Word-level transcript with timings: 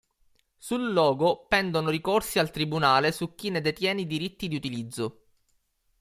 Sul 0.57 0.93
logo 0.93 1.45
pendono 1.47 1.91
ricorsi 1.91 2.39
al 2.39 2.49
tribunale 2.49 3.11
su 3.11 3.35
chi 3.35 3.51
ne 3.51 3.61
detiene 3.61 4.01
i 4.01 4.07
diritti 4.07 4.47
di 4.47 4.55
utilizzo. 4.55 5.25